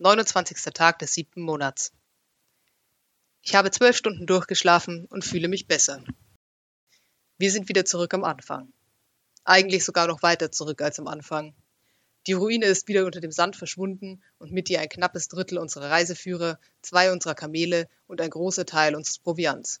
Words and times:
29. 0.00 0.56
Tag 0.74 0.98
des 0.98 1.14
siebten 1.14 1.40
Monats. 1.40 1.92
Ich 3.42 3.54
habe 3.54 3.70
zwölf 3.70 3.96
Stunden 3.96 4.26
durchgeschlafen 4.26 5.06
und 5.06 5.24
fühle 5.24 5.46
mich 5.46 5.68
besser. 5.68 6.02
Wir 7.38 7.52
sind 7.52 7.68
wieder 7.68 7.84
zurück 7.84 8.12
am 8.12 8.24
Anfang. 8.24 8.72
Eigentlich 9.44 9.84
sogar 9.84 10.08
noch 10.08 10.20
weiter 10.20 10.50
zurück 10.50 10.82
als 10.82 10.98
am 10.98 11.06
Anfang. 11.06 11.54
Die 12.26 12.32
Ruine 12.32 12.66
ist 12.66 12.88
wieder 12.88 13.06
unter 13.06 13.20
dem 13.20 13.30
Sand 13.30 13.54
verschwunden 13.54 14.20
und 14.38 14.50
mit 14.50 14.68
ihr 14.68 14.80
ein 14.80 14.88
knappes 14.88 15.28
Drittel 15.28 15.58
unserer 15.58 15.90
Reiseführer, 15.90 16.58
zwei 16.82 17.12
unserer 17.12 17.36
Kamele 17.36 17.88
und 18.08 18.20
ein 18.20 18.30
großer 18.30 18.66
Teil 18.66 18.96
unseres 18.96 19.20
Proviants. 19.20 19.80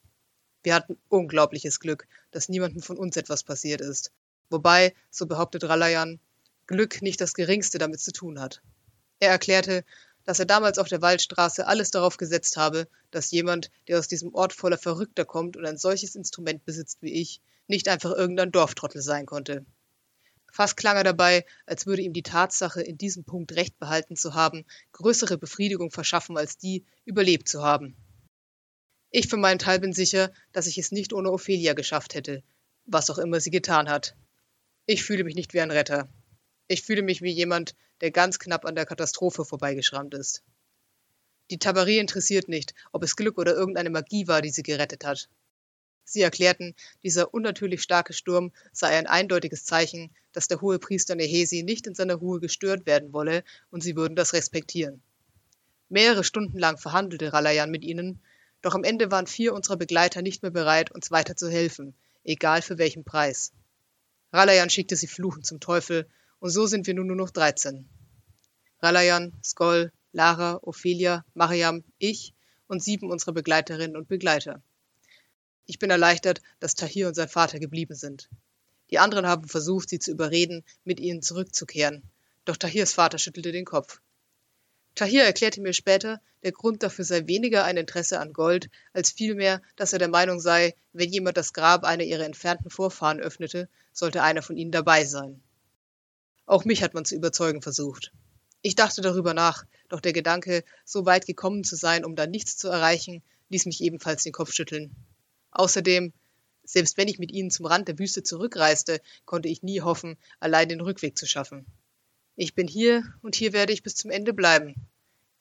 Wir 0.62 0.76
hatten 0.76 0.96
unglaubliches 1.08 1.80
Glück, 1.80 2.06
dass 2.30 2.48
niemandem 2.48 2.82
von 2.82 2.98
uns 2.98 3.16
etwas 3.16 3.42
passiert 3.42 3.80
ist. 3.80 4.12
Wobei, 4.48 4.94
so 5.10 5.26
behauptet 5.26 5.64
Ralayan, 5.64 6.20
Glück 6.68 7.02
nicht 7.02 7.20
das 7.20 7.34
geringste 7.34 7.78
damit 7.78 7.98
zu 8.00 8.12
tun 8.12 8.38
hat. 8.38 8.62
Er 9.24 9.30
erklärte, 9.30 9.86
dass 10.26 10.38
er 10.38 10.44
damals 10.44 10.76
auf 10.76 10.88
der 10.88 11.00
Waldstraße 11.00 11.66
alles 11.66 11.90
darauf 11.90 12.18
gesetzt 12.18 12.58
habe, 12.58 12.88
dass 13.10 13.30
jemand, 13.30 13.70
der 13.88 13.98
aus 13.98 14.06
diesem 14.06 14.34
Ort 14.34 14.52
voller 14.52 14.76
Verrückter 14.76 15.24
kommt 15.24 15.56
und 15.56 15.64
ein 15.64 15.78
solches 15.78 16.14
Instrument 16.14 16.66
besitzt 16.66 16.98
wie 17.00 17.14
ich, 17.14 17.40
nicht 17.66 17.88
einfach 17.88 18.12
irgendein 18.12 18.52
Dorftrottel 18.52 19.00
sein 19.00 19.24
konnte. 19.24 19.64
Fast 20.52 20.76
klang 20.76 20.98
er 20.98 21.04
dabei, 21.04 21.46
als 21.64 21.86
würde 21.86 22.02
ihm 22.02 22.12
die 22.12 22.22
Tatsache, 22.22 22.82
in 22.82 22.98
diesem 22.98 23.24
Punkt 23.24 23.52
Recht 23.52 23.78
behalten 23.78 24.14
zu 24.14 24.34
haben, 24.34 24.66
größere 24.92 25.38
Befriedigung 25.38 25.90
verschaffen 25.90 26.36
als 26.36 26.58
die, 26.58 26.84
überlebt 27.06 27.48
zu 27.48 27.62
haben. 27.62 27.96
Ich 29.10 29.28
für 29.28 29.38
meinen 29.38 29.58
Teil 29.58 29.80
bin 29.80 29.94
sicher, 29.94 30.32
dass 30.52 30.66
ich 30.66 30.76
es 30.76 30.92
nicht 30.92 31.14
ohne 31.14 31.32
Ophelia 31.32 31.72
geschafft 31.72 32.14
hätte, 32.14 32.42
was 32.84 33.08
auch 33.08 33.18
immer 33.18 33.40
sie 33.40 33.50
getan 33.50 33.88
hat. 33.88 34.16
Ich 34.84 35.02
fühle 35.02 35.24
mich 35.24 35.34
nicht 35.34 35.54
wie 35.54 35.62
ein 35.62 35.70
Retter. 35.70 36.10
Ich 36.66 36.82
fühle 36.82 37.02
mich 37.02 37.20
wie 37.22 37.30
jemand, 37.30 37.74
der 38.00 38.10
ganz 38.10 38.38
knapp 38.38 38.64
an 38.64 38.74
der 38.74 38.86
Katastrophe 38.86 39.44
vorbeigeschrammt 39.44 40.14
ist. 40.14 40.42
Die 41.50 41.58
Tabarie 41.58 41.98
interessiert 41.98 42.48
nicht, 42.48 42.74
ob 42.92 43.02
es 43.02 43.16
Glück 43.16 43.36
oder 43.38 43.54
irgendeine 43.54 43.90
Magie 43.90 44.26
war, 44.28 44.40
die 44.40 44.50
sie 44.50 44.62
gerettet 44.62 45.04
hat. 45.04 45.28
Sie 46.04 46.22
erklärten, 46.22 46.74
dieser 47.02 47.32
unnatürlich 47.32 47.82
starke 47.82 48.12
Sturm 48.12 48.52
sei 48.72 48.88
ein 48.96 49.06
eindeutiges 49.06 49.64
Zeichen, 49.64 50.14
dass 50.32 50.48
der 50.48 50.60
hohe 50.60 50.78
Priester 50.78 51.14
Nehesi 51.14 51.62
nicht 51.62 51.86
in 51.86 51.94
seiner 51.94 52.14
Ruhe 52.14 52.40
gestört 52.40 52.86
werden 52.86 53.12
wolle, 53.12 53.44
und 53.70 53.82
sie 53.82 53.96
würden 53.96 54.16
das 54.16 54.32
respektieren. 54.32 55.02
Mehrere 55.88 56.24
Stunden 56.24 56.58
lang 56.58 56.78
verhandelte 56.78 57.32
Ralayan 57.32 57.70
mit 57.70 57.84
ihnen, 57.84 58.20
doch 58.62 58.74
am 58.74 58.84
Ende 58.84 59.10
waren 59.10 59.26
vier 59.26 59.54
unserer 59.54 59.76
Begleiter 59.76 60.22
nicht 60.22 60.42
mehr 60.42 60.50
bereit, 60.50 60.90
uns 60.90 61.10
weiter 61.10 61.36
zu 61.36 61.50
helfen, 61.50 61.94
egal 62.24 62.62
für 62.62 62.78
welchen 62.78 63.04
Preis. 63.04 63.52
Ralayan 64.32 64.70
schickte 64.70 64.96
sie 64.96 65.06
fluchend 65.06 65.46
zum 65.46 65.60
Teufel, 65.60 66.08
und 66.40 66.50
so 66.50 66.66
sind 66.66 66.86
wir 66.86 66.94
nun 66.94 67.06
nur 67.06 67.16
noch 67.16 67.30
13. 67.30 67.88
Ralayan, 68.80 69.32
Skoll, 69.42 69.92
Lara, 70.12 70.60
Ophelia, 70.62 71.24
Mariam, 71.34 71.84
ich 71.98 72.34
und 72.66 72.82
sieben 72.82 73.10
unserer 73.10 73.32
Begleiterinnen 73.32 73.96
und 73.96 74.08
Begleiter. 74.08 74.62
Ich 75.66 75.78
bin 75.78 75.90
erleichtert, 75.90 76.42
dass 76.60 76.74
Tahir 76.74 77.08
und 77.08 77.14
sein 77.14 77.28
Vater 77.28 77.58
geblieben 77.58 77.94
sind. 77.94 78.28
Die 78.90 78.98
anderen 78.98 79.26
haben 79.26 79.48
versucht, 79.48 79.88
sie 79.88 79.98
zu 79.98 80.10
überreden, 80.10 80.64
mit 80.84 81.00
ihnen 81.00 81.22
zurückzukehren, 81.22 82.02
doch 82.44 82.56
Tahirs 82.56 82.92
Vater 82.92 83.18
schüttelte 83.18 83.50
den 83.50 83.64
Kopf. 83.64 84.00
Tahir 84.94 85.24
erklärte 85.24 85.60
mir 85.60 85.72
später, 85.72 86.20
der 86.44 86.52
Grund 86.52 86.82
dafür 86.82 87.04
sei 87.04 87.26
weniger 87.26 87.64
ein 87.64 87.78
Interesse 87.78 88.20
an 88.20 88.32
Gold, 88.32 88.68
als 88.92 89.10
vielmehr, 89.10 89.62
dass 89.76 89.92
er 89.92 89.98
der 89.98 90.08
Meinung 90.08 90.38
sei, 90.38 90.74
wenn 90.92 91.10
jemand 91.10 91.36
das 91.36 91.52
Grab 91.52 91.84
einer 91.84 92.04
ihrer 92.04 92.24
entfernten 92.24 92.70
Vorfahren 92.70 93.18
öffnete, 93.18 93.68
sollte 93.92 94.22
einer 94.22 94.42
von 94.42 94.56
ihnen 94.56 94.70
dabei 94.70 95.04
sein. 95.04 95.42
Auch 96.46 96.64
mich 96.64 96.82
hat 96.82 96.94
man 96.94 97.04
zu 97.04 97.14
überzeugen 97.14 97.62
versucht. 97.62 98.12
Ich 98.60 98.74
dachte 98.74 99.00
darüber 99.00 99.34
nach, 99.34 99.64
doch 99.88 100.00
der 100.00 100.12
Gedanke, 100.12 100.64
so 100.84 101.06
weit 101.06 101.26
gekommen 101.26 101.64
zu 101.64 101.76
sein, 101.76 102.04
um 102.04 102.16
da 102.16 102.26
nichts 102.26 102.56
zu 102.56 102.68
erreichen, 102.68 103.22
ließ 103.48 103.66
mich 103.66 103.82
ebenfalls 103.82 104.22
den 104.22 104.32
Kopf 104.32 104.52
schütteln. 104.52 104.94
Außerdem, 105.50 106.12
selbst 106.64 106.96
wenn 106.96 107.08
ich 107.08 107.18
mit 107.18 107.30
ihnen 107.30 107.50
zum 107.50 107.66
Rand 107.66 107.88
der 107.88 107.98
Wüste 107.98 108.22
zurückreiste, 108.22 109.00
konnte 109.24 109.48
ich 109.48 109.62
nie 109.62 109.80
hoffen, 109.82 110.16
allein 110.40 110.68
den 110.68 110.80
Rückweg 110.80 111.16
zu 111.16 111.26
schaffen. 111.26 111.66
Ich 112.36 112.54
bin 112.54 112.66
hier 112.66 113.04
und 113.22 113.36
hier 113.36 113.52
werde 113.52 113.72
ich 113.72 113.82
bis 113.82 113.94
zum 113.94 114.10
Ende 114.10 114.32
bleiben. 114.32 114.74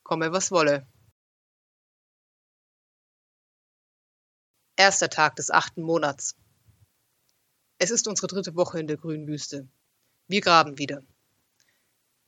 Komme, 0.03 0.31
was 0.31 0.51
wolle. 0.51 0.85
Erster 4.75 5.09
Tag 5.09 5.35
des 5.37 5.49
achten 5.49 5.81
Monats. 5.81 6.35
Es 7.77 7.89
ist 7.89 8.07
unsere 8.07 8.27
dritte 8.27 8.55
Woche 8.55 8.79
in 8.79 8.87
der 8.87 8.97
grünen 8.97 9.27
Wüste. 9.27 9.67
Wir 10.27 10.41
graben 10.41 10.77
wieder. 10.77 11.03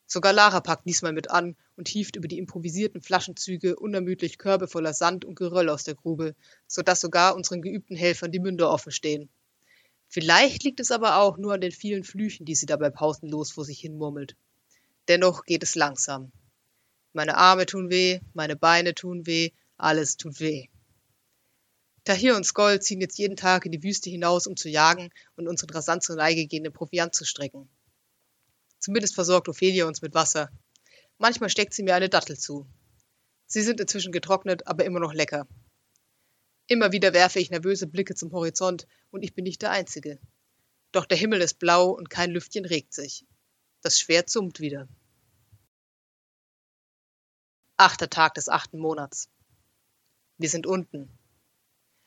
Sogar 0.06 0.34
Lara 0.34 0.60
packt 0.60 0.86
diesmal 0.86 1.14
mit 1.14 1.32
an 1.32 1.56
und 1.78 1.88
hieft 1.88 2.16
über 2.16 2.28
die 2.28 2.38
improvisierten 2.38 3.02
Flaschenzüge 3.02 3.76
unermüdlich 3.78 4.38
Körbe 4.38 4.68
voller 4.68 4.94
Sand 4.94 5.26
und 5.26 5.36
Geröll 5.36 5.70
aus 5.70 5.84
der 5.84 5.96
Grube, 5.96 6.36
so 6.68 6.82
dass 6.82 7.02
sogar 7.02 7.36
unseren 7.36 7.62
geübten 7.62 7.96
Helfern 7.96 8.32
die 8.32 8.40
Münder 8.40 8.70
offen 8.70 8.92
stehen. 8.92 9.30
Vielleicht 10.08 10.64
liegt 10.64 10.80
es 10.80 10.92
aber 10.92 11.18
auch 11.18 11.38
nur 11.38 11.54
an 11.54 11.62
den 11.62 11.72
vielen 11.72 12.04
Flüchen, 12.04 12.46
die 12.46 12.56
sie 12.56 12.66
dabei 12.66 12.90
pausenlos 12.90 13.52
vor 13.52 13.66
sich 13.66 13.80
hin 13.80 13.98
murmelt. 13.98 14.36
Dennoch 15.08 15.44
geht 15.44 15.64
es 15.64 15.76
langsam. 15.76 16.32
Meine 17.14 17.38
Arme 17.38 17.66
tun 17.66 17.90
weh, 17.90 18.20
meine 18.34 18.56
Beine 18.56 18.94
tun 18.94 19.26
weh, 19.26 19.52
alles 19.78 20.18
tut 20.18 20.40
weh. 20.40 20.68
Tahir 22.04 22.36
und 22.36 22.46
Skoll 22.46 22.82
ziehen 22.82 23.02
jetzt 23.02 23.18
jeden 23.18 23.36
Tag 23.36 23.66
in 23.66 23.72
die 23.72 23.82
Wüste 23.82 24.10
hinaus, 24.10 24.46
um 24.46 24.56
zu 24.56 24.70
jagen 24.70 25.10
und 25.38 25.48
unseren 25.48 25.72
rasant 25.72 26.04
zur 26.04 26.18
Neige 26.18 26.46
gehenden 26.46 26.72
Proviant 26.72 27.16
zu 27.16 27.26
strecken. 27.26 27.68
Zumindest 28.86 29.16
versorgt 29.16 29.50
Ophelia 29.50 29.88
uns 29.88 30.04
mit 30.04 30.14
Wasser. 30.14 30.52
Manchmal 31.18 31.50
steckt 31.50 31.74
sie 31.74 31.82
mir 31.82 31.96
eine 31.96 32.08
Dattel 32.08 32.38
zu. 32.38 32.68
Sie 33.48 33.64
sind 33.64 33.80
inzwischen 33.80 34.12
getrocknet, 34.12 34.68
aber 34.68 34.86
immer 34.86 35.00
noch 35.00 35.12
lecker. 35.12 35.48
Immer 36.68 36.92
wieder 36.92 37.12
werfe 37.12 37.40
ich 37.40 37.50
nervöse 37.50 37.88
Blicke 37.88 38.14
zum 38.14 38.32
Horizont 38.32 38.86
und 39.10 39.24
ich 39.24 39.34
bin 39.34 39.42
nicht 39.42 39.64
der 39.64 39.72
Einzige. 39.72 40.20
Doch 40.92 41.08
der 41.08 41.18
Himmel 41.18 41.42
ist 41.42 41.58
blau 41.58 41.90
und 41.90 42.12
kein 42.12 42.30
Lüftchen 42.30 42.64
regt 42.64 42.94
sich. 42.94 43.26
Das 43.82 44.00
Schwert 44.00 44.30
summt 44.30 44.60
wieder. 44.60 44.88
Achter 47.78 48.08
Tag 48.08 48.36
des 48.36 48.50
achten 48.50 48.78
Monats. 48.78 49.30
Wir 50.38 50.50
sind 50.50 50.68
unten. 50.68 51.10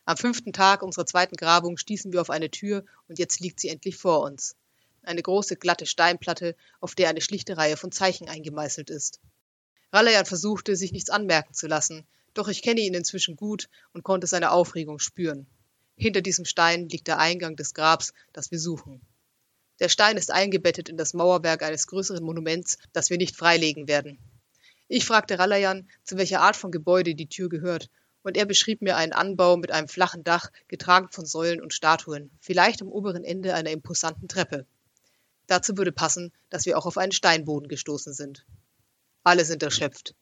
Am 0.05 0.17
fünften 0.17 0.53
Tag 0.53 0.83
unserer 0.83 1.06
zweiten 1.06 1.34
Grabung 1.34 1.77
stießen 1.77 2.12
wir 2.12 2.21
auf 2.21 2.31
eine 2.31 2.53
Tür 2.53 2.84
und 3.09 3.19
jetzt 3.19 3.41
liegt 3.41 3.59
sie 3.59 3.69
endlich 3.69 3.97
vor 3.97 4.21
uns 4.21 4.55
eine 5.03 5.22
große 5.22 5.56
glatte 5.56 5.86
Steinplatte, 5.86 6.54
auf 6.81 6.94
der 6.94 7.09
eine 7.09 7.20
schlichte 7.20 7.56
Reihe 7.56 7.76
von 7.76 7.92
Zeichen 7.92 8.28
eingemeißelt 8.28 8.91
ist. 8.91 9.20
Ralayan 9.92 10.26
versuchte, 10.26 10.76
sich 10.76 10.92
nichts 10.92 11.10
anmerken 11.10 11.54
zu 11.54 11.66
lassen, 11.66 12.06
doch 12.34 12.48
ich 12.48 12.62
kenne 12.62 12.81
ihn 12.81 12.94
inzwischen 12.94 13.37
gut 13.37 13.69
und 13.92 14.04
konnte 14.04 14.26
seine 14.26 14.50
Aufregung 14.53 14.98
spüren. 14.98 15.47
Hinter 15.97 16.20
diesem 16.20 16.44
Stein 16.44 16.88
liegt 16.88 17.08
der 17.08 17.19
Eingang 17.19 17.56
des 17.56 17.75
Grabs, 17.75 18.12
das 18.32 18.50
wir 18.50 18.60
suchen. 18.60 19.00
Der 19.81 19.88
Stein 19.88 20.16
ist 20.16 20.31
eingebettet 20.31 20.88
in 20.88 20.97
das 20.97 21.14
Mauerwerk 21.14 21.62
eines 21.62 21.87
größeren 21.87 22.22
Monuments, 22.22 22.78
das 22.92 23.10
wir 23.10 23.16
nicht 23.16 23.37
freilegen 23.37 23.88
werden. 23.88 24.19
Ich 24.88 25.04
fragte 25.04 25.38
Ralayan, 25.38 25.88
zu 26.04 26.16
welcher 26.16 26.41
Art 26.41 26.56
von 26.56 26.70
Gebäude 26.70 27.14
die 27.14 27.28
Tür 27.28 27.48
gehört, 27.48 27.91
und 28.22 28.37
er 28.37 28.47
beschrieb 28.47 28.82
mir 28.82 28.97
einen 28.97 29.12
Anbau 29.12 29.56
mit 29.56 29.70
einem 29.70 29.88
flachen 29.88 30.25
Dach, 30.25 30.50
getragen 30.66 31.08
von 31.10 31.26
Säulen 31.26 31.60
und 31.60 31.75
Statuen, 31.75 32.31
vielleicht 32.41 32.82
am 32.82 32.88
oberen 32.88 33.25
Ende 33.25 33.54
einer 33.54 33.70
imposanten 33.70 34.28
Treppe. 34.28 34.66
Dazu 35.48 35.78
würde 35.78 35.92
passen, 35.92 36.31
dass 36.50 36.66
wir 36.66 36.78
auch 36.78 36.84
auf 36.84 36.98
einen 36.98 37.10
Steinboden 37.10 37.69
gestoßen 37.69 38.12
sind. 38.12 38.47
Alle 39.25 39.44
sind 39.47 39.62
erschöpft. 39.62 40.14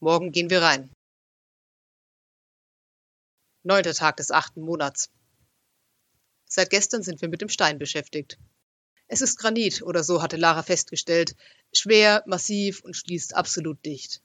Morgen 0.00 0.32
gehen 0.32 0.48
wir 0.48 0.62
rein. 0.62 0.90
Neunter 3.62 3.92
Tag 3.92 4.16
des 4.16 4.30
achten 4.30 4.62
Monats. 4.62 5.10
Seit 6.46 6.70
gestern 6.70 7.02
sind 7.02 7.20
wir 7.20 7.28
mit 7.28 7.42
dem 7.42 7.50
Stein 7.50 7.78
beschäftigt. 7.78 8.38
Es 9.06 9.20
ist 9.20 9.36
Granit, 9.36 9.82
oder 9.82 10.02
so 10.02 10.22
hatte 10.22 10.38
Lara 10.38 10.62
festgestellt, 10.62 11.36
schwer, 11.74 12.24
massiv 12.26 12.82
und 12.82 12.96
schließt 12.96 13.34
absolut 13.34 13.84
dicht. 13.84 14.22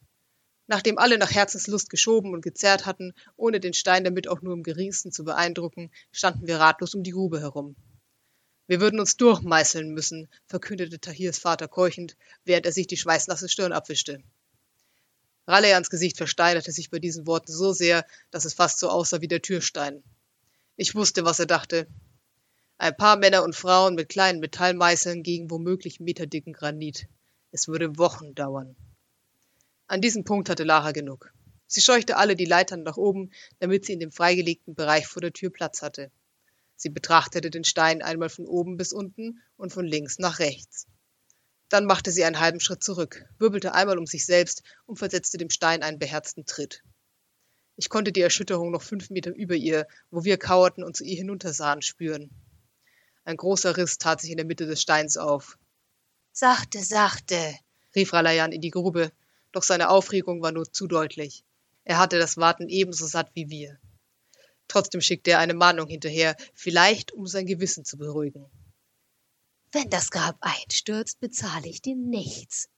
Nachdem 0.68 0.96
alle 0.96 1.18
nach 1.18 1.32
Herzenslust 1.32 1.90
geschoben 1.90 2.32
und 2.32 2.40
gezerrt 2.40 2.86
hatten, 2.86 3.12
ohne 3.36 3.60
den 3.60 3.74
Stein 3.74 4.04
damit 4.04 4.26
auch 4.26 4.40
nur 4.40 4.54
im 4.54 4.62
geringsten 4.62 5.12
zu 5.12 5.22
beeindrucken, 5.24 5.92
standen 6.12 6.46
wir 6.46 6.58
ratlos 6.58 6.94
um 6.94 7.02
die 7.02 7.12
Grube 7.12 7.40
herum. 7.40 7.76
Wir 8.66 8.80
würden 8.80 8.98
uns 8.98 9.16
durchmeißeln 9.16 9.92
müssen, 9.92 10.28
verkündete 10.46 11.00
Tahirs 11.00 11.38
Vater 11.38 11.68
keuchend, 11.68 12.16
während 12.44 12.66
er 12.66 12.72
sich 12.72 12.86
die 12.86 12.96
schweißnasse 12.96 13.48
Stirn 13.48 13.72
abwischte. 13.72 14.22
Raleyans 15.46 15.90
Gesicht 15.90 16.16
versteinerte 16.16 16.72
sich 16.72 16.90
bei 16.90 16.98
diesen 16.98 17.26
Worten 17.26 17.52
so 17.52 17.72
sehr, 17.72 18.04
dass 18.32 18.44
es 18.44 18.54
fast 18.54 18.80
so 18.80 18.88
aussah 18.88 19.20
wie 19.20 19.28
der 19.28 19.42
Türstein. 19.42 20.02
Ich 20.76 20.96
wusste, 20.96 21.24
was 21.24 21.38
er 21.38 21.46
dachte. 21.46 21.86
Ein 22.78 22.96
paar 22.96 23.16
Männer 23.16 23.44
und 23.44 23.54
Frauen 23.54 23.94
mit 23.94 24.08
kleinen 24.08 24.40
Metallmeißeln 24.40 25.22
gegen 25.22 25.50
womöglich 25.50 26.00
meterdicken 26.00 26.52
Granit. 26.52 27.06
Es 27.52 27.68
würde 27.68 27.96
Wochen 27.96 28.34
dauern. 28.34 28.74
An 29.86 30.00
diesem 30.00 30.24
Punkt 30.24 30.50
hatte 30.50 30.64
Lara 30.64 30.90
genug. 30.90 31.32
Sie 31.68 31.80
scheuchte 31.80 32.16
alle 32.16 32.34
die 32.34 32.44
Leitern 32.44 32.82
nach 32.82 32.96
oben, 32.96 33.30
damit 33.60 33.86
sie 33.86 33.92
in 33.92 34.00
dem 34.00 34.10
freigelegten 34.10 34.74
Bereich 34.74 35.06
vor 35.06 35.22
der 35.22 35.32
Tür 35.32 35.50
Platz 35.50 35.80
hatte. 35.80 36.10
Sie 36.76 36.90
betrachtete 36.90 37.50
den 37.50 37.64
Stein 37.64 38.02
einmal 38.02 38.28
von 38.28 38.46
oben 38.46 38.76
bis 38.76 38.92
unten 38.92 39.42
und 39.56 39.72
von 39.72 39.86
links 39.86 40.18
nach 40.18 40.38
rechts. 40.38 40.86
Dann 41.68 41.86
machte 41.86 42.12
sie 42.12 42.24
einen 42.24 42.38
halben 42.38 42.60
Schritt 42.60 42.84
zurück, 42.84 43.24
wirbelte 43.38 43.74
einmal 43.74 43.98
um 43.98 44.06
sich 44.06 44.24
selbst 44.24 44.62
und 44.84 44.98
versetzte 44.98 45.38
dem 45.38 45.50
Stein 45.50 45.82
einen 45.82 45.98
beherzten 45.98 46.46
Tritt. 46.46 46.84
Ich 47.76 47.88
konnte 47.88 48.12
die 48.12 48.20
Erschütterung 48.20 48.70
noch 48.70 48.82
fünf 48.82 49.10
Meter 49.10 49.34
über 49.34 49.54
ihr, 49.54 49.86
wo 50.10 50.24
wir 50.24 50.38
kauerten 50.38 50.84
und 50.84 50.96
zu 50.96 51.04
ihr 51.04 51.16
hinuntersahen, 51.16 51.82
spüren. 51.82 52.30
Ein 53.24 53.36
großer 53.36 53.76
Riss 53.76 53.98
tat 53.98 54.20
sich 54.20 54.30
in 54.30 54.36
der 54.36 54.46
Mitte 54.46 54.66
des 54.66 54.80
Steins 54.80 55.16
auf. 55.16 55.58
Sachte, 56.32 56.82
sachte, 56.82 57.54
rief 57.94 58.12
Ralayan 58.12 58.52
in 58.52 58.60
die 58.60 58.70
Grube, 58.70 59.10
doch 59.52 59.62
seine 59.62 59.88
Aufregung 59.88 60.42
war 60.42 60.52
nur 60.52 60.70
zu 60.70 60.86
deutlich. 60.86 61.42
Er 61.84 61.98
hatte 61.98 62.18
das 62.18 62.36
Warten 62.36 62.68
ebenso 62.68 63.06
satt 63.06 63.30
wie 63.34 63.50
wir. 63.50 63.78
Trotzdem 64.76 65.00
schickte 65.00 65.30
er 65.30 65.38
eine 65.38 65.54
Mahnung 65.54 65.88
hinterher, 65.88 66.36
vielleicht 66.52 67.10
um 67.12 67.26
sein 67.26 67.46
Gewissen 67.46 67.86
zu 67.86 67.96
beruhigen. 67.96 68.44
Wenn 69.72 69.88
das 69.88 70.10
Grab 70.10 70.36
einstürzt, 70.42 71.18
bezahle 71.18 71.66
ich 71.66 71.80
dir 71.80 71.96
nichts. 71.96 72.68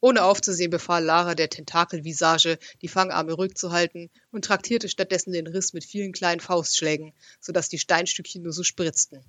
Ohne 0.00 0.24
aufzusehen 0.24 0.72
befahl 0.72 1.04
Lara 1.04 1.36
der 1.36 1.48
Tentakelvisage, 1.48 2.58
die 2.80 2.88
Fangarme 2.88 3.34
ruhig 3.34 3.54
zu 3.54 3.70
halten 3.70 4.10
und 4.32 4.46
traktierte 4.46 4.88
stattdessen 4.88 5.32
den 5.32 5.46
Riss 5.46 5.72
mit 5.72 5.84
vielen 5.84 6.10
kleinen 6.10 6.40
Faustschlägen, 6.40 7.12
sodass 7.38 7.68
die 7.68 7.78
Steinstückchen 7.78 8.42
nur 8.42 8.52
so 8.52 8.64
spritzten. 8.64 9.24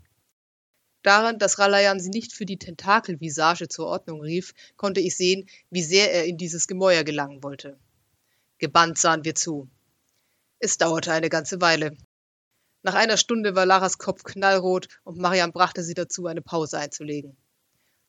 Daran, 1.03 1.37
dass 1.37 1.59
Ralayan 1.59 1.99
sie 1.99 2.09
nicht 2.09 2.33
für 2.33 2.47
die 2.47 2.57
Tentakelvisage 2.57 3.67
zur 3.67 3.85
Ordnung 3.85 4.19
rief, 4.19 4.55
konnte 4.77 4.99
ich 4.99 5.15
sehen, 5.15 5.47
wie 5.69 5.83
sehr 5.83 6.11
er 6.11 6.25
in 6.25 6.39
dieses 6.39 6.65
Gemäuer 6.65 7.03
gelangen 7.03 7.43
wollte. 7.43 7.77
Gebannt 8.57 8.97
sahen 8.97 9.23
wir 9.25 9.35
zu. 9.35 9.69
Es 10.65 10.77
dauerte 10.77 11.11
eine 11.11 11.27
ganze 11.27 11.59
Weile. 11.59 11.97
Nach 12.83 12.93
einer 12.93 13.17
Stunde 13.17 13.53
war 13.53 13.65
Laras 13.65 13.97
Kopf 13.97 14.23
knallrot 14.23 14.87
und 15.03 15.17
Mariam 15.17 15.51
brachte 15.51 15.83
sie 15.83 15.93
dazu, 15.93 16.25
eine 16.25 16.41
Pause 16.41 16.77
einzulegen. 16.77 17.35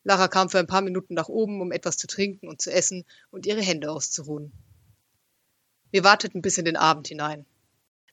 Lara 0.04 0.28
kam 0.28 0.48
für 0.48 0.60
ein 0.60 0.68
paar 0.68 0.82
Minuten 0.82 1.14
nach 1.14 1.26
oben, 1.26 1.60
um 1.60 1.72
etwas 1.72 1.96
zu 1.96 2.06
trinken 2.06 2.46
und 2.46 2.62
zu 2.62 2.70
essen 2.70 3.04
und 3.32 3.44
ihre 3.44 3.60
Hände 3.60 3.90
auszuruhen. 3.90 4.52
Wir 5.90 6.04
warteten 6.04 6.42
bis 6.42 6.56
in 6.56 6.64
den 6.64 6.76
Abend 6.76 7.08
hinein. 7.08 7.44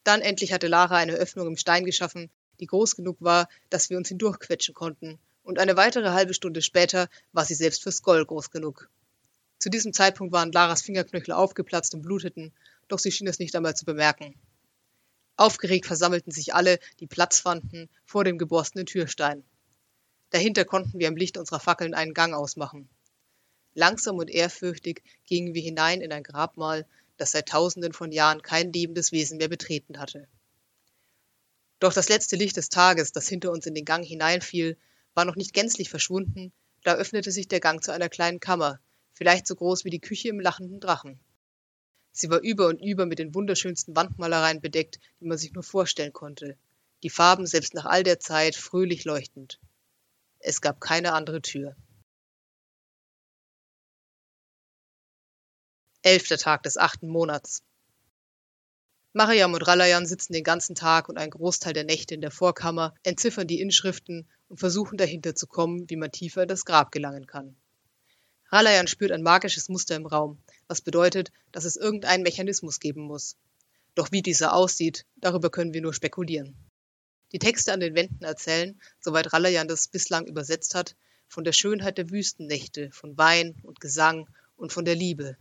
Dann 0.04 0.22
endlich 0.22 0.54
hatte 0.54 0.68
Lara 0.68 0.96
eine 0.96 1.14
Öffnung 1.14 1.46
im 1.46 1.58
Stein 1.58 1.86
geschaffen, 1.86 2.32
die 2.60 2.66
groß 2.66 2.96
genug 2.96 3.18
war, 3.20 3.48
dass 3.70 3.92
wir 3.92 3.98
uns 3.98 4.08
hindurchquetschen 4.08 4.74
konnten, 4.74 5.20
und 5.44 5.60
eine 5.60 5.78
weitere 5.78 6.10
halbe 6.10 6.34
Stunde 6.34 6.64
später 6.64 7.10
war 7.32 7.46
sie 7.46 7.54
selbst 7.54 7.84
für 7.84 7.92
Skoll 7.92 8.26
groß 8.26 8.50
genug. 8.50 8.90
Zu 9.60 9.70
diesem 9.70 9.94
Zeitpunkt 9.94 10.34
waren 10.34 10.52
Laras 10.52 10.82
Fingerknöchel 10.82 11.32
aufgeplatzt 11.32 11.94
und 11.94 12.02
bluteten, 12.02 12.52
doch 12.92 13.00
sie 13.00 13.12
schien 13.12 13.28
es 13.28 13.40
nicht 13.40 13.56
einmal 13.56 13.76
zu 13.76 13.86
bemerken. 13.86 14.36
Aufgeregt 15.38 15.86
versammelten 15.86 16.32
sich 16.32 16.54
alle, 16.54 16.80
die 17.00 17.08
Platz 17.08 17.40
fanden, 17.40 17.90
vor 18.06 18.24
dem 18.24 18.38
geborstenen 18.38 18.86
Türstein. 18.86 19.44
Dahinter 20.30 20.66
konnten 20.66 21.00
wir 21.00 21.08
im 21.08 21.16
Licht 21.16 21.38
unserer 21.38 21.60
Fackeln 21.60 21.94
einen 21.94 22.14
Gang 22.14 22.34
ausmachen. 22.34 22.90
Langsam 23.74 24.18
und 24.18 24.30
ehrfürchtig 24.30 25.04
gingen 25.26 25.54
wir 25.54 25.62
hinein 25.62 26.02
in 26.02 26.12
ein 26.12 26.24
Grabmal, 26.24 26.86
das 27.18 27.32
seit 27.32 27.50
tausenden 27.50 27.94
von 27.94 28.12
Jahren 28.12 28.42
kein 28.42 28.72
lebendes 28.74 29.12
Wesen 29.12 29.38
mehr 29.38 29.48
betreten 29.48 30.00
hatte. 30.00 30.28
Doch 31.80 31.94
das 31.94 32.10
letzte 32.10 32.36
Licht 32.36 32.58
des 32.58 32.70
Tages, 32.70 33.12
das 33.12 33.28
hinter 33.28 33.52
uns 33.52 33.66
in 33.66 33.74
den 33.74 33.86
Gang 33.86 34.06
hineinfiel, 34.06 34.78
war 35.14 35.26
noch 35.26 35.36
nicht 35.36 35.54
gänzlich 35.54 35.90
verschwunden, 35.90 36.54
da 36.84 36.96
öffnete 36.96 37.32
sich 37.32 37.48
der 37.48 37.60
Gang 37.60 37.84
zu 37.84 37.92
einer 37.92 38.10
kleinen 38.10 38.40
Kammer, 38.40 38.80
vielleicht 39.14 39.48
so 39.48 39.56
groß 39.56 39.86
wie 39.86 39.90
die 39.90 40.00
Küche 40.00 40.30
im 40.30 40.40
lachenden 40.40 40.80
Drachen. 40.80 41.20
Sie 42.12 42.30
war 42.30 42.42
über 42.42 42.68
und 42.68 42.82
über 42.82 43.06
mit 43.06 43.20
den 43.20 43.34
wunderschönsten 43.34 43.96
Wandmalereien 43.96 44.62
bedeckt, 44.62 45.00
die 45.20 45.26
man 45.26 45.38
sich 45.38 45.54
nur 45.54 45.64
vorstellen 45.64 46.14
konnte. 46.14 46.58
Die 47.04 47.10
Farben 47.10 47.48
selbst 47.48 47.74
nach 47.74 47.86
all 47.86 48.04
der 48.04 48.20
Zeit 48.20 48.56
fröhlich 48.56 49.06
leuchtend. 49.06 49.60
Es 50.40 50.62
gab 50.62 50.82
keine 50.82 51.14
andere 51.14 51.42
Tür. 51.42 51.76
Elfter 56.04 56.38
Tag 56.38 56.64
des 56.64 56.78
achten 56.78 57.08
Monats. 57.08 57.64
Mariam 59.14 59.54
und 59.54 59.62
Ralayan 59.62 60.06
sitzen 60.06 60.34
den 60.34 60.44
ganzen 60.44 60.74
Tag 60.74 61.10
und 61.10 61.18
einen 61.18 61.32
Großteil 61.32 61.74
der 61.74 61.84
Nächte 61.84 62.16
in 62.16 62.22
der 62.22 62.32
Vorkammer, 62.32 62.96
entziffern 63.04 63.46
die 63.46 63.60
Inschriften 63.60 64.28
und 64.48 64.60
versuchen 64.60 64.98
dahinter 64.98 65.36
zu 65.36 65.48
kommen, 65.48 65.90
wie 65.90 65.98
man 65.98 66.12
tiefer 66.12 66.44
in 66.44 66.48
das 66.48 66.66
Grab 66.66 66.92
gelangen 66.92 67.28
kann. 67.28 67.56
Ralayan 68.52 68.88
spürt 68.88 69.12
ein 69.12 69.24
magisches 69.24 69.70
Muster 69.70 69.96
im 69.96 70.06
Raum, 70.06 70.38
was 70.68 70.82
bedeutet, 70.82 71.32
dass 71.54 71.64
es 71.64 71.78
irgendeinen 71.78 72.24
Mechanismus 72.24 72.82
geben 72.82 73.04
muss. 73.04 73.38
Doch 73.96 74.12
wie 74.12 74.22
dieser 74.22 74.54
aussieht, 74.54 75.06
darüber 75.16 75.50
können 75.50 75.74
wir 75.74 75.82
nur 75.82 75.94
spekulieren. 75.94 76.56
Die 77.32 77.40
Texte 77.40 77.72
an 77.72 77.80
den 77.80 77.96
Wänden 77.96 78.26
erzählen, 78.26 78.80
soweit 79.00 79.32
Ralayan 79.32 79.70
das 79.70 79.88
bislang 79.88 80.28
übersetzt 80.28 80.76
hat, 80.76 80.96
von 81.30 81.46
der 81.46 81.54
Schönheit 81.54 81.98
der 81.98 82.10
Wüstennächte, 82.10 82.92
von 82.92 83.18
Wein 83.18 83.56
und 83.64 83.80
Gesang 83.80 84.30
und 84.58 84.74
von 84.74 84.84
der 84.84 84.96
Liebe. 84.96 85.38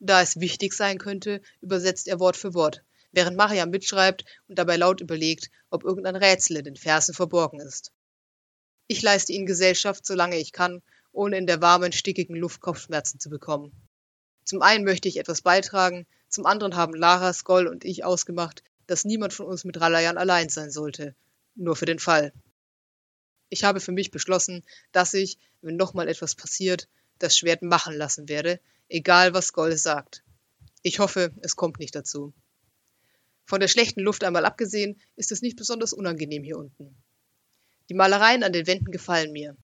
Da 0.00 0.22
es 0.22 0.40
wichtig 0.40 0.72
sein 0.72 0.96
könnte, 0.96 1.42
übersetzt 1.60 2.08
er 2.08 2.18
Wort 2.18 2.38
für 2.38 2.54
Wort, 2.54 2.82
während 3.12 3.36
Mariam 3.36 3.68
mitschreibt 3.68 4.24
und 4.48 4.58
dabei 4.58 4.76
laut 4.76 5.02
überlegt, 5.02 5.50
ob 5.68 5.84
irgendein 5.84 6.16
Rätsel 6.16 6.56
in 6.56 6.64
den 6.64 6.76
Versen 6.76 7.14
verborgen 7.14 7.60
ist. 7.60 7.92
Ich 8.86 9.02
leiste 9.02 9.34
ihnen 9.34 9.46
Gesellschaft, 9.46 10.06
solange 10.06 10.38
ich 10.38 10.52
kann, 10.52 10.82
ohne 11.12 11.38
in 11.38 11.46
der 11.46 11.60
warmen, 11.60 11.92
stickigen 11.92 12.36
Luft 12.36 12.60
Kopfschmerzen 12.60 13.20
zu 13.20 13.30
bekommen. 13.30 13.72
Zum 14.44 14.62
einen 14.62 14.84
möchte 14.84 15.08
ich 15.08 15.18
etwas 15.18 15.42
beitragen, 15.42 16.06
zum 16.28 16.46
anderen 16.46 16.76
haben 16.76 16.94
Lara, 16.94 17.32
Skoll 17.32 17.66
und 17.66 17.84
ich 17.84 18.04
ausgemacht, 18.04 18.64
dass 18.86 19.04
niemand 19.04 19.32
von 19.32 19.46
uns 19.46 19.64
mit 19.64 19.80
Ralayan 19.80 20.18
allein 20.18 20.48
sein 20.48 20.70
sollte, 20.70 21.14
nur 21.54 21.76
für 21.76 21.86
den 21.86 21.98
Fall. 21.98 22.32
Ich 23.50 23.64
habe 23.64 23.80
für 23.80 23.92
mich 23.92 24.10
beschlossen, 24.10 24.64
dass 24.92 25.14
ich, 25.14 25.38
wenn 25.60 25.76
nochmal 25.76 26.08
etwas 26.08 26.34
passiert, 26.34 26.88
das 27.18 27.36
Schwert 27.36 27.62
machen 27.62 27.94
lassen 27.94 28.28
werde, 28.28 28.60
egal 28.88 29.34
was 29.34 29.48
Skoll 29.48 29.76
sagt. 29.76 30.24
Ich 30.82 30.98
hoffe, 30.98 31.32
es 31.42 31.54
kommt 31.54 31.78
nicht 31.78 31.94
dazu. 31.94 32.32
Von 33.44 33.60
der 33.60 33.68
schlechten 33.68 34.00
Luft 34.00 34.24
einmal 34.24 34.46
abgesehen, 34.46 35.00
ist 35.16 35.32
es 35.32 35.42
nicht 35.42 35.56
besonders 35.56 35.92
unangenehm 35.92 36.42
hier 36.42 36.58
unten. 36.58 36.96
Die 37.88 37.94
Malereien 37.94 38.42
an 38.42 38.52
den 38.52 38.66
Wänden 38.66 38.90
gefallen 38.90 39.32
mir. 39.32 39.56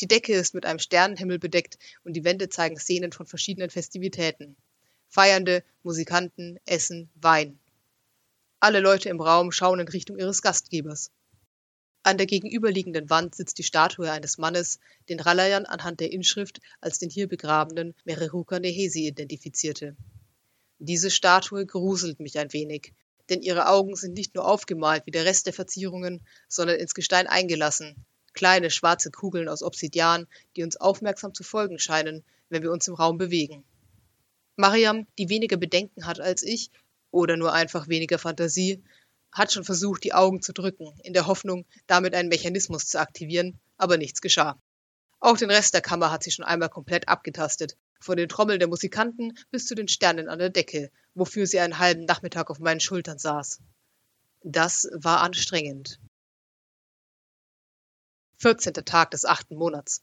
Die 0.00 0.08
Decke 0.08 0.34
ist 0.34 0.54
mit 0.54 0.66
einem 0.66 0.80
Sternenhimmel 0.80 1.38
bedeckt 1.38 1.78
und 2.02 2.14
die 2.14 2.24
Wände 2.24 2.48
zeigen 2.48 2.78
Szenen 2.78 3.12
von 3.12 3.26
verschiedenen 3.26 3.70
Festivitäten. 3.70 4.56
Feiernde, 5.08 5.62
Musikanten, 5.84 6.58
Essen, 6.66 7.08
Wein. 7.14 7.60
Alle 8.58 8.80
Leute 8.80 9.08
im 9.08 9.20
Raum 9.20 9.52
schauen 9.52 9.78
in 9.78 9.88
Richtung 9.88 10.18
ihres 10.18 10.42
Gastgebers. 10.42 11.12
An 12.02 12.18
der 12.18 12.26
gegenüberliegenden 12.26 13.08
Wand 13.08 13.34
sitzt 13.34 13.58
die 13.58 13.62
Statue 13.62 14.10
eines 14.10 14.36
Mannes, 14.36 14.80
den 15.08 15.20
Ralayan 15.20 15.64
anhand 15.64 16.00
der 16.00 16.12
Inschrift 16.12 16.60
als 16.80 16.98
den 16.98 17.08
hier 17.08 17.28
begrabenen 17.28 17.94
Mereruka 18.04 18.58
Nehesi 18.58 19.06
identifizierte. 19.06 19.96
Diese 20.78 21.10
Statue 21.10 21.64
gruselt 21.64 22.20
mich 22.20 22.38
ein 22.38 22.52
wenig, 22.52 22.92
denn 23.30 23.40
ihre 23.40 23.68
Augen 23.68 23.96
sind 23.96 24.14
nicht 24.14 24.34
nur 24.34 24.46
aufgemalt 24.46 25.06
wie 25.06 25.12
der 25.12 25.24
Rest 25.24 25.46
der 25.46 25.54
Verzierungen, 25.54 26.26
sondern 26.48 26.78
ins 26.78 26.94
Gestein 26.94 27.26
eingelassen, 27.26 28.04
kleine 28.34 28.70
schwarze 28.70 29.10
Kugeln 29.10 29.48
aus 29.48 29.62
Obsidian, 29.62 30.26
die 30.56 30.62
uns 30.62 30.76
aufmerksam 30.76 31.32
zu 31.32 31.42
folgen 31.42 31.78
scheinen, 31.78 32.24
wenn 32.50 32.62
wir 32.62 32.72
uns 32.72 32.86
im 32.88 32.94
Raum 32.94 33.16
bewegen. 33.16 33.64
Mariam, 34.56 35.06
die 35.18 35.28
weniger 35.28 35.56
Bedenken 35.56 36.06
hat 36.06 36.20
als 36.20 36.42
ich, 36.42 36.70
oder 37.10 37.36
nur 37.36 37.52
einfach 37.52 37.88
weniger 37.88 38.18
Fantasie, 38.18 38.82
hat 39.32 39.52
schon 39.52 39.64
versucht, 39.64 40.04
die 40.04 40.14
Augen 40.14 40.42
zu 40.42 40.52
drücken, 40.52 40.92
in 41.02 41.12
der 41.12 41.26
Hoffnung, 41.26 41.64
damit 41.86 42.14
einen 42.14 42.28
Mechanismus 42.28 42.86
zu 42.86 43.00
aktivieren, 43.00 43.58
aber 43.76 43.96
nichts 43.96 44.20
geschah. 44.20 44.58
Auch 45.18 45.36
den 45.36 45.50
Rest 45.50 45.74
der 45.74 45.80
Kammer 45.80 46.12
hat 46.12 46.22
sie 46.22 46.30
schon 46.30 46.44
einmal 46.44 46.68
komplett 46.68 47.08
abgetastet, 47.08 47.76
von 47.98 48.16
den 48.16 48.28
Trommeln 48.28 48.58
der 48.58 48.68
Musikanten 48.68 49.32
bis 49.50 49.66
zu 49.66 49.74
den 49.74 49.88
Sternen 49.88 50.28
an 50.28 50.38
der 50.38 50.50
Decke, 50.50 50.90
wofür 51.14 51.46
sie 51.46 51.60
einen 51.60 51.78
halben 51.78 52.04
Nachmittag 52.04 52.50
auf 52.50 52.58
meinen 52.58 52.80
Schultern 52.80 53.18
saß. 53.18 53.60
Das 54.42 54.88
war 54.92 55.22
anstrengend. 55.22 55.98
14. 58.44 58.74
Tag 58.74 59.10
des 59.12 59.24
achten 59.24 59.56
Monats. 59.56 60.02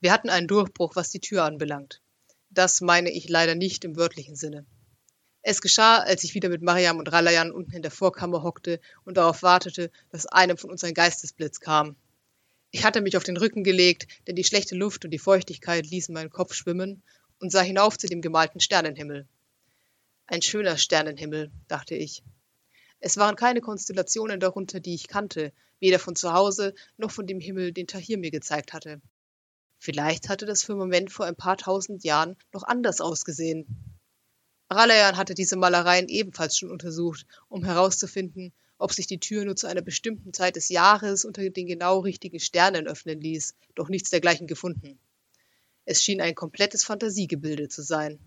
Wir 0.00 0.10
hatten 0.10 0.30
einen 0.30 0.48
Durchbruch, 0.48 0.96
was 0.96 1.10
die 1.10 1.20
Tür 1.20 1.44
anbelangt. 1.44 2.00
Das 2.48 2.80
meine 2.80 3.10
ich 3.10 3.28
leider 3.28 3.54
nicht 3.54 3.84
im 3.84 3.94
wörtlichen 3.94 4.36
Sinne. 4.36 4.64
Es 5.42 5.60
geschah, 5.60 5.98
als 5.98 6.24
ich 6.24 6.32
wieder 6.32 6.48
mit 6.48 6.62
Mariam 6.62 6.98
und 6.98 7.12
Ralayan 7.12 7.52
unten 7.52 7.72
in 7.72 7.82
der 7.82 7.90
Vorkammer 7.90 8.42
hockte 8.42 8.80
und 9.04 9.18
darauf 9.18 9.42
wartete, 9.42 9.90
dass 10.08 10.24
einem 10.24 10.56
von 10.56 10.70
uns 10.70 10.82
ein 10.82 10.94
Geistesblitz 10.94 11.60
kam. 11.60 11.94
Ich 12.70 12.86
hatte 12.86 13.02
mich 13.02 13.18
auf 13.18 13.24
den 13.24 13.36
Rücken 13.36 13.64
gelegt, 13.64 14.06
denn 14.26 14.34
die 14.34 14.44
schlechte 14.44 14.74
Luft 14.74 15.04
und 15.04 15.10
die 15.10 15.18
Feuchtigkeit 15.18 15.84
ließen 15.84 16.14
meinen 16.14 16.30
Kopf 16.30 16.54
schwimmen 16.54 17.02
und 17.38 17.52
sah 17.52 17.60
hinauf 17.60 17.98
zu 17.98 18.06
dem 18.06 18.22
gemalten 18.22 18.60
Sternenhimmel. 18.60 19.28
Ein 20.26 20.40
schöner 20.40 20.78
Sternenhimmel, 20.78 21.50
dachte 21.68 21.96
ich. 21.96 22.22
Es 23.04 23.16
waren 23.16 23.34
keine 23.34 23.60
Konstellationen 23.60 24.38
darunter, 24.38 24.78
die 24.78 24.94
ich 24.94 25.08
kannte, 25.08 25.52
weder 25.80 25.98
von 25.98 26.14
zu 26.14 26.32
Hause 26.32 26.72
noch 26.96 27.10
von 27.10 27.26
dem 27.26 27.40
Himmel, 27.40 27.72
den 27.72 27.88
Tahir 27.88 28.16
mir 28.16 28.30
gezeigt 28.30 28.72
hatte. 28.72 29.02
Vielleicht 29.80 30.28
hatte 30.28 30.46
das 30.46 30.62
Firmament 30.62 31.10
vor 31.10 31.26
ein 31.26 31.34
paar 31.34 31.56
tausend 31.56 32.04
Jahren 32.04 32.36
noch 32.52 32.62
anders 32.62 33.00
ausgesehen. 33.00 33.66
Ralayan 34.70 35.16
hatte 35.16 35.34
diese 35.34 35.56
Malereien 35.56 36.08
ebenfalls 36.08 36.56
schon 36.56 36.70
untersucht, 36.70 37.26
um 37.48 37.64
herauszufinden, 37.64 38.52
ob 38.78 38.92
sich 38.92 39.08
die 39.08 39.18
Tür 39.18 39.44
nur 39.44 39.56
zu 39.56 39.66
einer 39.66 39.82
bestimmten 39.82 40.32
Zeit 40.32 40.54
des 40.54 40.68
Jahres 40.68 41.24
unter 41.24 41.50
den 41.50 41.66
genau 41.66 41.98
richtigen 41.98 42.38
Sternen 42.38 42.86
öffnen 42.86 43.20
ließ, 43.20 43.56
doch 43.74 43.88
nichts 43.88 44.10
dergleichen 44.10 44.46
gefunden. 44.46 45.00
Es 45.86 46.04
schien 46.04 46.20
ein 46.20 46.36
komplettes 46.36 46.84
Fantasiegebilde 46.84 47.68
zu 47.68 47.82
sein. 47.82 48.20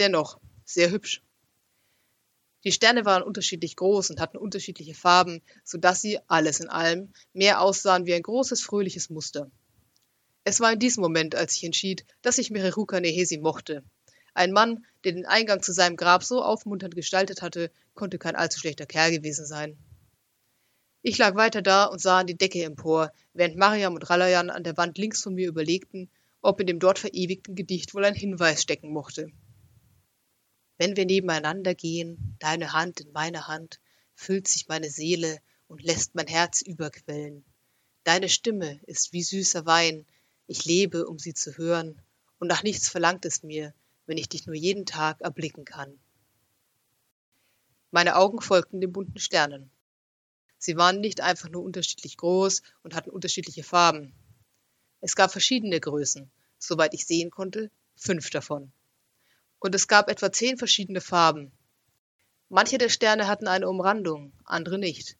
Dennoch 0.00 0.40
sehr 0.64 0.90
hübsch. 0.90 1.22
Die 2.64 2.72
Sterne 2.72 3.04
waren 3.06 3.22
unterschiedlich 3.22 3.76
groß 3.76 4.10
und 4.10 4.20
hatten 4.20 4.36
unterschiedliche 4.36 4.94
Farben, 4.94 5.42
so 5.64 5.78
dass 5.78 6.02
sie, 6.02 6.18
alles 6.26 6.60
in 6.60 6.68
allem, 6.68 7.12
mehr 7.32 7.60
aussahen 7.60 8.04
wie 8.06 8.14
ein 8.14 8.22
großes 8.22 8.62
fröhliches 8.62 9.08
Muster. 9.08 9.50
Es 10.44 10.60
war 10.60 10.72
in 10.72 10.78
diesem 10.78 11.02
Moment, 11.02 11.34
als 11.34 11.56
ich 11.56 11.64
entschied, 11.64 12.04
dass 12.22 12.38
ich 12.38 12.50
Mereruka 12.50 13.00
Nehesi 13.00 13.38
mochte. 13.38 13.82
Ein 14.34 14.52
Mann, 14.52 14.84
der 15.04 15.12
den 15.12 15.26
Eingang 15.26 15.62
zu 15.62 15.72
seinem 15.72 15.96
Grab 15.96 16.22
so 16.22 16.42
aufmunternd 16.42 16.94
gestaltet 16.94 17.42
hatte, 17.42 17.70
konnte 17.94 18.18
kein 18.18 18.36
allzu 18.36 18.58
schlechter 18.58 18.86
Kerl 18.86 19.10
gewesen 19.10 19.46
sein. 19.46 19.76
Ich 21.02 21.16
lag 21.16 21.34
weiter 21.34 21.62
da 21.62 21.86
und 21.86 22.00
sah 22.00 22.18
an 22.20 22.26
die 22.26 22.36
Decke 22.36 22.62
empor, 22.62 23.10
während 23.32 23.56
Mariam 23.56 23.94
und 23.94 24.08
Ralayan 24.10 24.50
an 24.50 24.64
der 24.64 24.76
Wand 24.76 24.98
links 24.98 25.22
von 25.22 25.34
mir 25.34 25.48
überlegten, 25.48 26.10
ob 26.42 26.60
in 26.60 26.66
dem 26.66 26.78
dort 26.78 26.98
verewigten 26.98 27.54
Gedicht 27.54 27.94
wohl 27.94 28.04
ein 28.04 28.14
Hinweis 28.14 28.62
stecken 28.62 28.92
mochte. 28.92 29.30
Wenn 30.80 30.96
wir 30.96 31.04
nebeneinander 31.04 31.74
gehen, 31.74 32.36
deine 32.38 32.72
Hand 32.72 33.00
in 33.00 33.12
meine 33.12 33.48
Hand, 33.48 33.80
füllt 34.14 34.48
sich 34.48 34.66
meine 34.66 34.88
Seele 34.88 35.38
und 35.68 35.82
lässt 35.82 36.14
mein 36.14 36.26
Herz 36.26 36.62
überquellen. 36.62 37.44
Deine 38.02 38.30
Stimme 38.30 38.80
ist 38.86 39.12
wie 39.12 39.22
süßer 39.22 39.66
Wein, 39.66 40.06
ich 40.46 40.64
lebe, 40.64 41.06
um 41.06 41.18
sie 41.18 41.34
zu 41.34 41.58
hören, 41.58 42.00
und 42.38 42.48
nach 42.48 42.62
nichts 42.62 42.88
verlangt 42.88 43.26
es 43.26 43.42
mir, 43.42 43.74
wenn 44.06 44.16
ich 44.16 44.30
dich 44.30 44.46
nur 44.46 44.54
jeden 44.54 44.86
Tag 44.86 45.20
erblicken 45.20 45.66
kann. 45.66 46.00
Meine 47.90 48.16
Augen 48.16 48.40
folgten 48.40 48.80
den 48.80 48.90
bunten 48.90 49.18
Sternen. 49.18 49.70
Sie 50.56 50.78
waren 50.78 51.02
nicht 51.02 51.20
einfach 51.20 51.50
nur 51.50 51.62
unterschiedlich 51.62 52.16
groß 52.16 52.62
und 52.82 52.94
hatten 52.94 53.10
unterschiedliche 53.10 53.64
Farben. 53.64 54.14
Es 55.02 55.14
gab 55.14 55.30
verschiedene 55.30 55.78
Größen, 55.78 56.30
soweit 56.58 56.94
ich 56.94 57.06
sehen 57.06 57.30
konnte, 57.30 57.70
fünf 57.96 58.30
davon 58.30 58.72
und 59.60 59.74
es 59.74 59.86
gab 59.86 60.10
etwa 60.10 60.32
zehn 60.32 60.58
verschiedene 60.58 61.00
Farben. 61.00 61.52
Manche 62.48 62.78
der 62.78 62.88
Sterne 62.88 63.28
hatten 63.28 63.46
eine 63.46 63.68
Umrandung, 63.68 64.32
andere 64.44 64.78
nicht. 64.78 65.16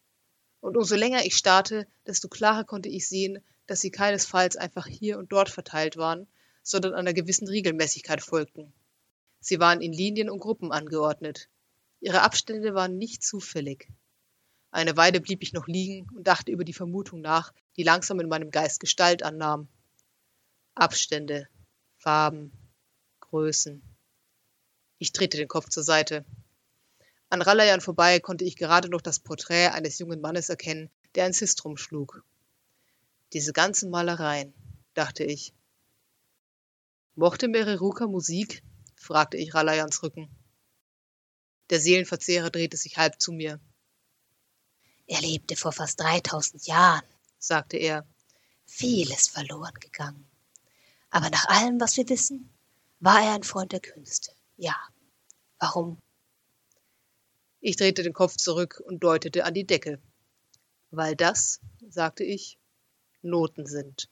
Und 0.61 0.77
umso 0.77 0.97
länger 0.97 1.25
ich 1.25 1.37
starrte, 1.37 1.87
desto 2.07 2.29
klarer 2.29 2.65
konnte 2.65 2.89
ich 2.89 3.09
sehen, 3.09 3.45
dass 3.67 3.81
sie 3.81 3.91
keinesfalls 3.91 4.57
einfach 4.57 4.87
hier 4.87 5.19
und 5.19 5.31
dort 5.31 5.49
verteilt 5.49 5.97
waren, 5.97 6.27
sondern 6.63 6.95
einer 6.95 7.13
gewissen 7.13 7.47
Regelmäßigkeit 7.49 8.21
folgten. 8.21 8.73
Sie 9.39 9.61
waren 9.61 9.81
in 9.81 9.93
Linien 9.93 10.29
und 10.29 10.41
Gruppen 10.41 10.73
angeordnet. 10.73 11.49
Ihre 12.01 12.23
Abstände 12.23 12.75
waren 12.75 12.99
nicht 12.99 13.23
zufällig. 13.23 13.89
Eine 14.71 14.97
Weile 14.97 15.21
blieb 15.21 15.43
ich 15.43 15.53
noch 15.53 15.67
liegen 15.67 16.09
und 16.15 16.27
dachte 16.27 16.51
über 16.51 16.65
die 16.65 16.73
Vermutung 16.73 17.21
nach, 17.21 17.53
die 17.77 17.83
langsam 17.83 18.21
in 18.21 18.29
meinem 18.29 18.51
Geist 18.51 18.81
Gestalt 18.81 19.23
annahm. 19.23 19.69
Abstände, 20.75 21.49
Farben, 21.97 22.53
Größen. 23.21 23.83
Ich 25.03 25.13
drehte 25.13 25.39
den 25.39 25.49
Kopf 25.49 25.71
zur 25.71 25.83
Seite. 25.83 26.27
An 27.31 27.41
Ralayan 27.41 27.81
vorbei 27.81 28.21
konnte 28.21 28.45
ich 28.45 28.57
gerade 28.57 28.91
noch 28.91 29.01
das 29.01 29.19
Porträt 29.19 29.69
eines 29.69 29.99
jungen 29.99 30.21
Mannes 30.21 30.51
erkennen, 30.51 30.91
der 31.15 31.25
ein 31.25 31.33
Sistrum 31.33 31.79
schlug. 31.79 32.23
Diese 33.33 33.55
ganzen 33.55 33.89
Malereien, 33.89 34.53
dachte 34.93 35.25
ich. 35.25 35.55
Mochte 37.15 37.49
Mereruka 37.49 38.07
Musik? 38.07 38.63
fragte 38.95 39.39
ich 39.39 39.55
Ralayans 39.55 40.03
Rücken. 40.03 40.29
Der 41.71 41.81
Seelenverzehrer 41.81 42.51
drehte 42.51 42.77
sich 42.77 42.99
halb 42.99 43.19
zu 43.23 43.33
mir. 43.33 43.59
Er 45.07 45.23
lebte 45.23 45.57
vor 45.57 45.73
fast 45.73 45.99
3000 45.99 46.67
Jahren, 46.67 47.07
sagte 47.39 47.79
er. 47.79 48.07
Vieles 48.67 49.29
verloren 49.29 49.75
gegangen. 49.81 50.29
Aber 51.09 51.31
nach 51.31 51.47
allem, 51.47 51.81
was 51.81 51.97
wir 51.97 52.07
wissen, 52.11 52.51
war 52.99 53.23
er 53.25 53.33
ein 53.33 53.45
Freund 53.45 53.73
der 53.73 53.81
Künste. 53.81 54.31
Ja. 54.61 54.77
Warum? 55.59 55.99
Ich 57.61 57.77
drehte 57.77 58.03
den 58.03 58.13
Kopf 58.13 58.37
zurück 58.37 58.83
und 58.85 59.03
deutete 59.03 59.47
an 59.47 59.55
die 59.55 59.67
Decke. 59.67 60.03
Weil 60.91 61.17
das, 61.17 61.61
sagte 61.89 62.25
ich, 62.25 62.59
Noten 63.23 63.65
sind. 63.65 64.10